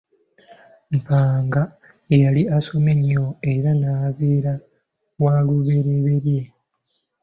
[0.97, 1.61] Mpanga
[2.09, 4.53] ye yali asomye nnyo era n'abeera
[5.23, 6.39] walubereberye.